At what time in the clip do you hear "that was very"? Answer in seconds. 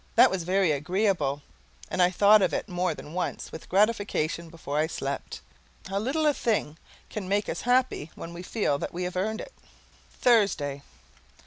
0.15-0.71